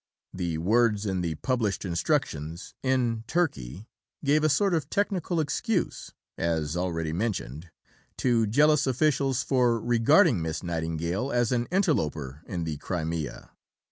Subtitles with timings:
[0.33, 3.87] The words in the published instructions "in Turkey"
[4.25, 7.69] gave a sort of technical excuse (as already mentioned)
[8.17, 13.51] to jealous officials for regarding Miss Nightingale as an interloper in the Crimea.